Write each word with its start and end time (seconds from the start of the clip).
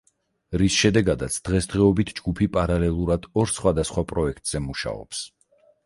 რის 0.61 0.77
შედეგადაც 0.83 1.37
დღესდღეობით 1.51 2.15
ჯგუფი 2.21 2.49
პარალელურად 2.57 3.31
ორ 3.43 3.55
სხვადასხვა 3.61 4.09
პროექტზე 4.15 4.67
მუშაობს. 4.69 5.27